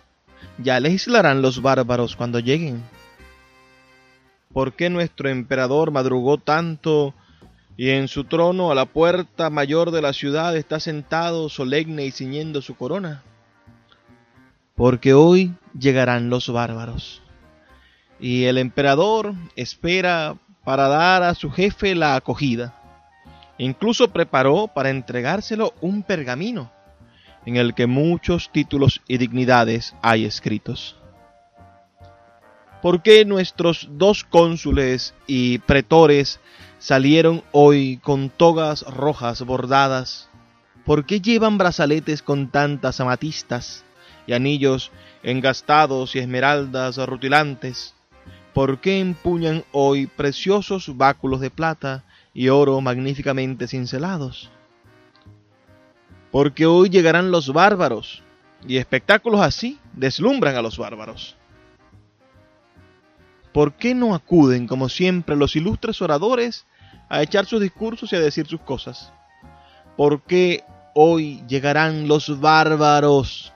[0.57, 2.81] Ya legislarán los bárbaros cuando lleguen.
[4.51, 7.13] ¿Por qué nuestro emperador madrugó tanto
[7.77, 12.11] y en su trono a la puerta mayor de la ciudad está sentado solemne y
[12.11, 13.21] ciñendo su corona?
[14.75, 17.21] Porque hoy llegarán los bárbaros.
[18.19, 22.73] Y el emperador espera para dar a su jefe la acogida.
[23.57, 26.71] Incluso preparó para entregárselo un pergamino
[27.45, 30.97] en el que muchos títulos y dignidades hay escritos.
[32.81, 36.39] ¿Por qué nuestros dos cónsules y pretores
[36.79, 40.29] salieron hoy con togas rojas bordadas?
[40.85, 43.84] ¿Por qué llevan brazaletes con tantas amatistas?
[44.27, 44.91] Y anillos
[45.23, 47.93] engastados y esmeraldas rutilantes?
[48.53, 54.49] ¿Por qué empuñan hoy preciosos báculos de plata y oro magníficamente cincelados?
[56.31, 58.23] Porque hoy llegarán los bárbaros,
[58.67, 61.35] y espectáculos así deslumbran a los bárbaros.
[63.51, 66.65] ¿Por qué no acuden, como siempre, los ilustres oradores
[67.09, 69.13] a echar sus discursos y a decir sus cosas?
[69.95, 70.63] ¿Por qué
[70.93, 73.53] hoy llegarán los bárbaros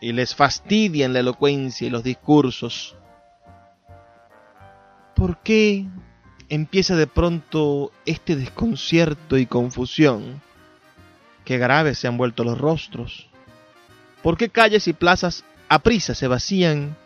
[0.00, 2.96] y les fastidian la elocuencia y los discursos.
[5.14, 5.86] ¿Por qué
[6.48, 10.42] empieza de pronto este desconcierto y confusión?
[11.44, 13.28] Qué graves se han vuelto los rostros.
[14.22, 16.96] ¿Por qué calles y plazas a prisa se vacían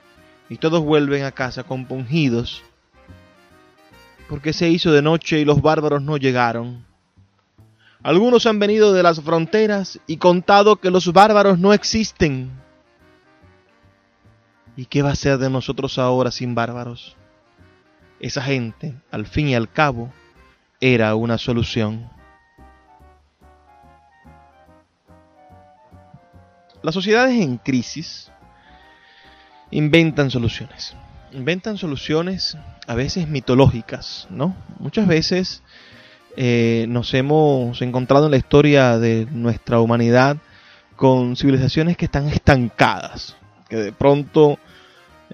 [0.48, 2.62] y todos vuelven a casa compungidos?
[4.28, 6.84] ¿Por qué se hizo de noche y los bárbaros no llegaron?
[8.02, 12.50] Algunos han venido de las fronteras y contado que los bárbaros no existen.
[14.76, 17.16] ¿Y qué va a ser de nosotros ahora sin bárbaros?
[18.20, 20.12] Esa gente, al fin y al cabo,
[20.80, 22.08] era una solución.
[26.82, 28.30] Las sociedades en crisis
[29.70, 30.94] inventan soluciones.
[31.32, 32.56] Inventan soluciones
[32.86, 34.56] a veces mitológicas, ¿no?
[34.78, 35.62] Muchas veces
[36.36, 40.38] eh, nos hemos encontrado en la historia de nuestra humanidad
[40.96, 43.36] con civilizaciones que están estancadas,
[43.70, 44.58] que de pronto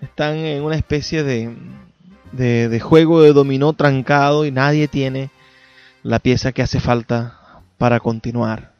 [0.00, 1.56] Están en una especie de,
[2.32, 5.30] de, juego de dominó trancado y nadie tiene
[6.02, 8.72] la pieza que hace falta para continuar.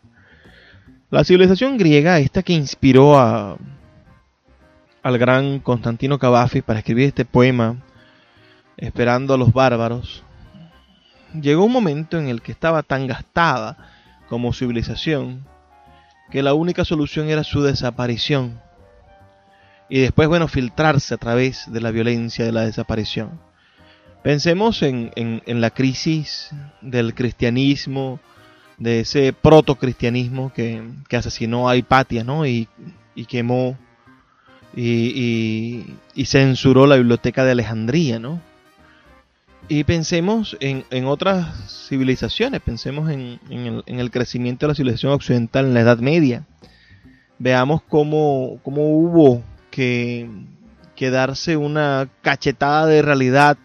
[1.11, 3.57] La civilización griega, esta que inspiró a,
[5.03, 7.77] al gran Constantino Cavafis para escribir este poema,
[8.77, 10.23] esperando a los bárbaros,
[11.41, 13.79] llegó un momento en el que estaba tan gastada
[14.29, 15.47] como civilización
[16.31, 18.66] que la única solución era su desaparición
[19.89, 23.41] y después, bueno, filtrarse a través de la violencia de la desaparición.
[24.23, 28.19] Pensemos en, la crisis del cristianismo,
[28.79, 32.45] de ese protocristianismo que, que asesinó a Hipatia, ¿no?
[32.45, 32.69] Y,
[33.29, 33.79] quemó
[34.75, 38.41] y, y, censuró la biblioteca de Alejandría, ¿no?
[39.69, 43.39] Y pensemos en, otras civilizaciones, pensemos en,
[43.87, 46.45] el, crecimiento de la civilización occidental en la Edad Media.
[47.39, 49.43] Veamos cómo, cómo hubo
[49.77, 53.59] que, darse una cachetada de realidad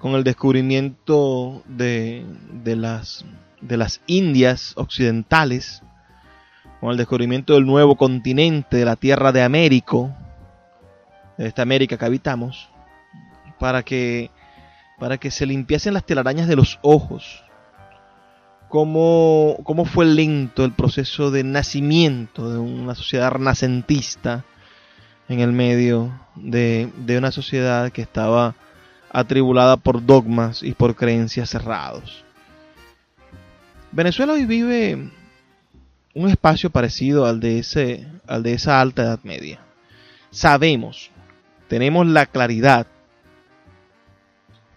[0.00, 2.26] con el descubrimiento de,
[2.64, 3.24] de, las,
[3.60, 5.82] de las Indias occidentales,
[6.80, 10.12] con el descubrimiento del nuevo continente, de la tierra de Américo,
[11.38, 12.68] de esta América que habitamos,
[13.60, 14.30] para que
[14.98, 17.42] para que se limpiasen las telarañas de los ojos.
[18.68, 24.44] Cómo, cómo fue lento el proceso de nacimiento de una sociedad renacentista
[25.32, 28.54] en el medio de, de una sociedad que estaba
[29.10, 32.24] atribulada por dogmas y por creencias cerrados.
[33.90, 35.10] Venezuela hoy vive
[36.14, 39.60] un espacio parecido al de, ese, al de esa alta edad media.
[40.30, 41.10] Sabemos,
[41.68, 42.86] tenemos la claridad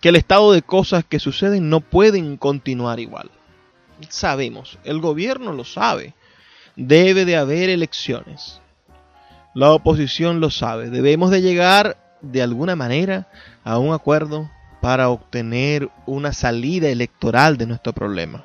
[0.01, 3.31] que el estado de cosas que suceden no pueden continuar igual.
[4.09, 6.13] Sabemos, el gobierno lo sabe,
[6.75, 8.61] debe de haber elecciones.
[9.55, 13.29] La oposición lo sabe, debemos de llegar de alguna manera
[13.63, 14.51] a un acuerdo
[14.81, 18.43] para obtener una salida electoral de nuestro problema.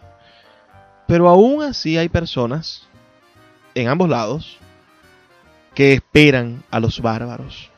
[1.09, 2.85] Pero aún así hay personas
[3.75, 4.59] en ambos lados
[5.75, 7.71] que esperan a los bárbaros,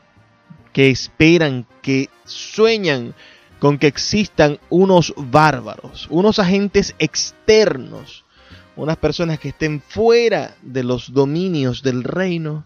[0.71, 3.15] que esperan, que sueñan
[3.57, 8.25] con que existan unos bárbaros, unos agentes externos,
[8.75, 12.65] unas personas que estén fuera de los dominios del reino,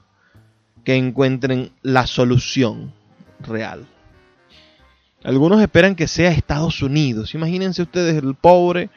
[0.87, 2.93] que encuentren la solución
[3.41, 3.85] real.
[5.21, 7.35] Algunos esperan que sea Estados Unidos.
[7.35, 8.89] Imagínense ustedes el pobre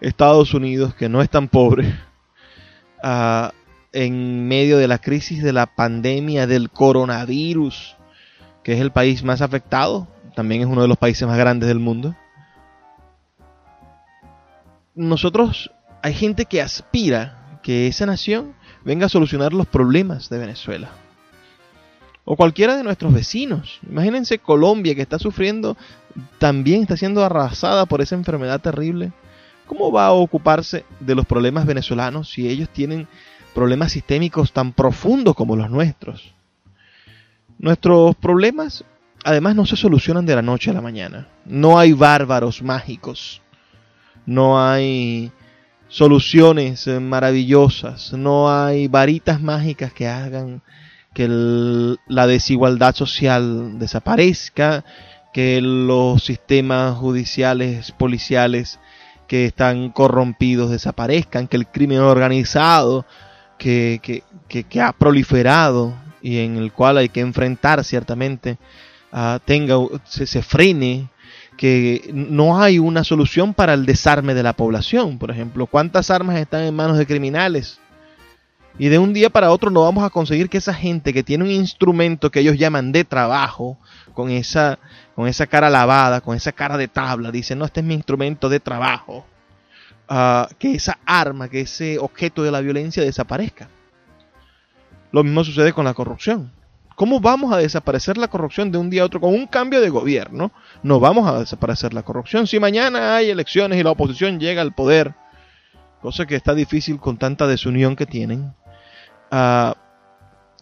[0.00, 1.98] Estados Unidos, que no es tan pobre,
[3.02, 3.50] ah,
[3.92, 7.96] en medio de la crisis de la pandemia del coronavirus,
[8.62, 11.80] que es el país más afectado también es uno de los países más grandes del
[11.80, 12.14] mundo.
[14.94, 15.72] Nosotros,
[16.04, 21.01] hay gente que aspira que esa nación venga a solucionar los problemas de Venezuela.
[22.24, 23.80] O cualquiera de nuestros vecinos.
[23.88, 25.76] Imagínense Colombia que está sufriendo,
[26.38, 29.12] también está siendo arrasada por esa enfermedad terrible.
[29.66, 33.08] ¿Cómo va a ocuparse de los problemas venezolanos si ellos tienen
[33.54, 36.34] problemas sistémicos tan profundos como los nuestros?
[37.58, 38.84] Nuestros problemas
[39.24, 41.28] además no se solucionan de la noche a la mañana.
[41.44, 43.40] No hay bárbaros mágicos.
[44.26, 45.32] No hay
[45.88, 48.12] soluciones eh, maravillosas.
[48.12, 50.62] No hay varitas mágicas que hagan
[51.14, 54.84] que la desigualdad social desaparezca,
[55.32, 58.78] que los sistemas judiciales, policiales
[59.26, 63.06] que están corrompidos desaparezcan, que el crimen organizado
[63.58, 68.58] que, que, que ha proliferado y en el cual hay que enfrentar ciertamente
[69.14, 71.10] Ah, tenga, se, frene,
[71.58, 75.18] que no hay una solución para el desarme de la población.
[75.18, 77.78] Por ejemplo, ¿cuántas armas están en manos de criminales?
[78.78, 81.44] Y de un día para otro no vamos a conseguir que esa gente que tiene
[81.44, 83.78] un instrumento que ellos llaman de trabajo,
[84.12, 84.78] con esa,
[85.14, 88.48] con esa cara lavada, con esa cara de tabla, dice, no, este es mi instrumento
[88.48, 89.26] de trabajo,
[90.08, 93.68] ah, que esa arma, que ese objeto de la violencia desaparezca.
[95.10, 96.52] Lo mismo sucede con la corrupción.
[96.96, 99.88] ¿Cómo vamos a desaparecer la corrupción de un día a otro con un cambio de
[99.88, 100.52] gobierno?
[100.82, 102.46] No vamos a desaparecer la corrupción.
[102.46, 105.14] Si mañana hay elecciones y la oposición llega al poder,
[106.00, 108.54] cosa que está difícil con tanta desunión que tienen,
[109.32, 109.72] uh,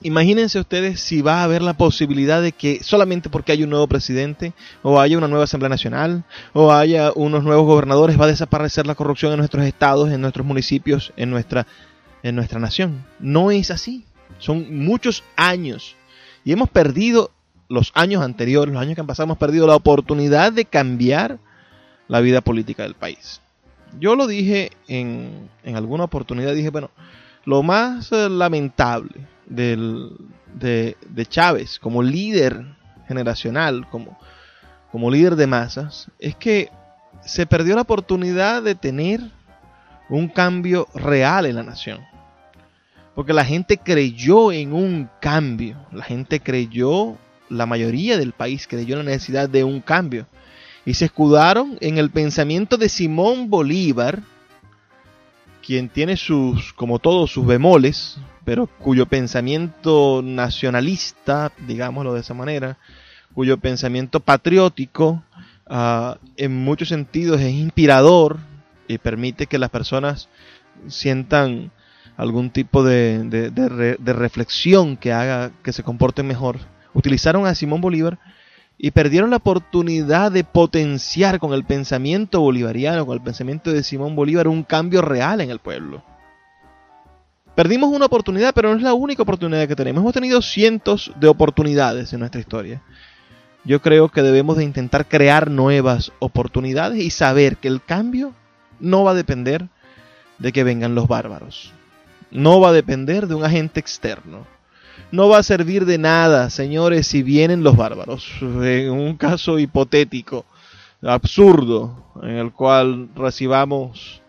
[0.03, 3.87] imagínense ustedes si va a haber la posibilidad de que solamente porque hay un nuevo
[3.87, 8.87] presidente, o haya una nueva Asamblea Nacional, o haya unos nuevos gobernadores, va a desaparecer
[8.87, 11.67] la corrupción en nuestros estados, en nuestros municipios, en nuestra,
[12.23, 13.05] en nuestra nación.
[13.19, 14.05] No es así.
[14.39, 15.97] Son muchos años
[16.45, 17.31] y hemos perdido
[17.69, 21.39] los años anteriores, los años que han pasado, hemos perdido la oportunidad de cambiar
[22.09, 23.41] la vida política del país.
[23.99, 26.91] Yo lo dije en, en alguna oportunidad, dije, bueno,
[27.45, 30.11] lo más eh, lamentable del,
[30.55, 32.65] de, de Chávez como líder
[33.09, 34.19] generacional, como,
[34.93, 36.71] como líder de masas, es que
[37.25, 39.21] se perdió la oportunidad de tener
[40.09, 42.01] un cambio real en la nación.
[43.15, 47.17] Porque la gente creyó en un cambio, la gente creyó,
[47.49, 50.27] la mayoría del país creyó en la necesidad de un cambio.
[50.87, 54.21] Y se escudaron en el pensamiento de Simón Bolívar,
[55.65, 62.79] quien tiene sus, como todos, sus bemoles, pero cuyo pensamiento nacionalista, digámoslo de esa manera,
[63.35, 65.23] cuyo pensamiento patriótico,
[65.69, 68.39] uh, en muchos sentidos es inspirador
[68.89, 70.29] y permite que las personas
[70.89, 71.71] sientan
[72.17, 76.59] algún tipo de, de, de, de, reflexión que haga que se comporten mejor.
[76.93, 78.19] Utilizaron a Simón Bolívar
[78.83, 84.17] y perdieron la oportunidad de potenciar con el pensamiento bolivariano, con el pensamiento de Simón
[84.17, 86.03] Bolívar, un cambio real en el pueblo.
[87.55, 90.01] Perdimos una oportunidad, pero no es la única oportunidad que tenemos.
[90.01, 92.81] Hemos tenido cientos de oportunidades en nuestra historia.
[93.65, 98.33] Yo creo que debemos de intentar crear nuevas oportunidades y saber que el cambio
[98.79, 99.69] no va a depender
[100.39, 101.75] de que vengan los bárbaros.
[102.31, 104.47] No va a depender de un agente externo.
[105.13, 108.31] No va a servir de nada, señores, si vienen los bárbaros.
[108.41, 110.45] En un caso hipotético,
[111.03, 114.23] absurdo, en el cual recibamos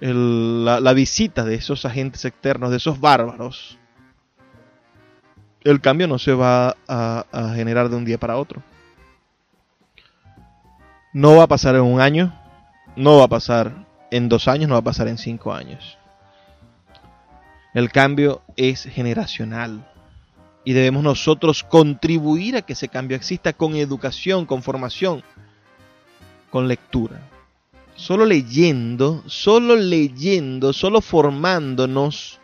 [0.00, 3.78] la, visita de esos agentes externos, de esos bárbaros,
[5.64, 8.62] el cambio no se va a, generar de un día para otro.
[11.12, 12.32] No va a pasar en un año,
[12.94, 15.98] no va a pasar en dos años, no va a pasar en cinco años.
[17.74, 19.86] El cambio es generacional
[20.66, 25.22] y debemos nosotros contribuir a que ese cambio exista con educación, con formación,
[26.50, 27.20] con lectura.
[27.94, 32.40] Solo leyendo, solo leyendo, solo formándonos,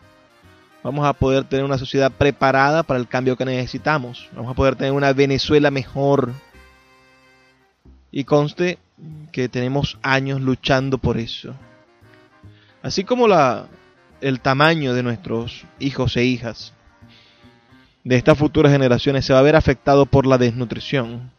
[0.84, 4.28] vamos a poder tener una sociedad preparada para el cambio que necesitamos.
[4.36, 6.32] Vamos a poder tener una Venezuela mejor.
[8.12, 8.78] Y conste
[9.32, 11.56] que tenemos años luchando por eso.
[12.82, 13.66] Así como la,
[14.20, 16.72] el tamaño de nuestros hijos e hijas,
[18.04, 21.30] de estas futuras generaciones se va a ver afectado por la desnutrición.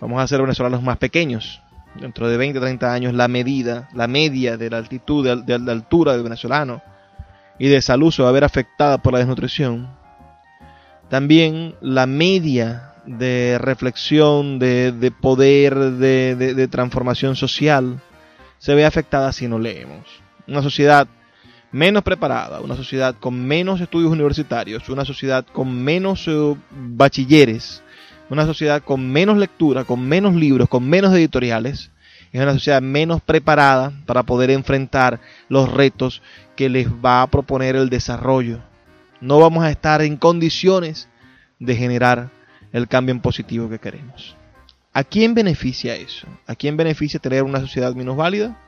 [0.00, 1.62] Vamos a ser venezolanos más pequeños.
[2.00, 5.72] Dentro de 20, 30 años la medida, la media de la altitud, de, de la
[5.72, 6.82] altura del venezolano
[7.58, 9.88] y de salud se va a ver afectada por la desnutrición.
[11.08, 18.00] También la media de reflexión, de, de poder, de, de, transformación social,
[18.58, 20.04] se ve afectada si no leemos.
[20.48, 21.06] Una sociedad
[21.72, 27.82] menos preparada, una sociedad con menos estudios universitarios, una sociedad con menos uh, bachilleres,
[28.30, 31.90] una sociedad con menos lectura, con menos libros, con menos editoriales,
[32.32, 36.22] es una sociedad menos preparada para poder enfrentar los retos
[36.54, 38.60] que les va a proponer el desarrollo.
[39.20, 41.08] No vamos a estar en condiciones
[41.58, 42.30] de generar
[42.72, 44.36] el cambio en positivo que queremos.
[44.92, 46.26] ¿A quién beneficia eso?
[46.46, 48.58] ¿A quién beneficia tener una sociedad menos válida?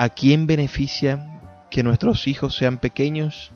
[0.00, 3.52] ¿A quién beneficia que nuestros hijos sean pequeños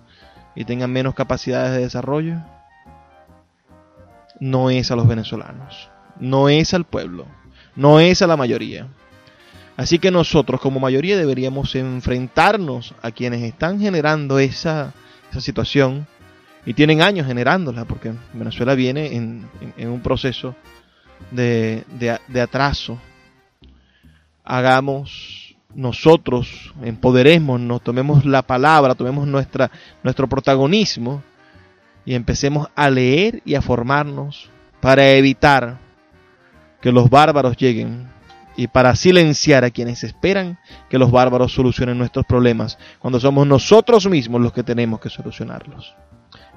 [0.54, 2.36] y tengan menos capacidades de desarrollo?
[4.40, 5.88] No es a los venezolanos,
[6.20, 7.24] no es al pueblo,
[7.76, 8.88] no es a la mayoría.
[9.78, 14.92] Así que nosotros como mayoría deberíamos enfrentarnos a quienes están generando esa,
[15.38, 16.06] situación
[16.66, 20.54] y tienen años generándola, porque Venezuela viene en, un proceso
[21.30, 21.84] de,
[22.28, 23.00] de atraso.
[24.44, 25.43] Hagamos
[25.74, 29.70] nosotros empoderemos, tomemos la palabra, tomemos nuestra,
[30.02, 31.22] nuestro protagonismo
[32.04, 34.50] y empecemos a leer y a formarnos
[34.80, 35.78] para evitar
[36.80, 38.08] que los bárbaros lleguen
[38.56, 40.58] y para silenciar a quienes esperan
[40.88, 45.94] que los bárbaros solucionen nuestros problemas cuando somos nosotros mismos los que tenemos que solucionarlos.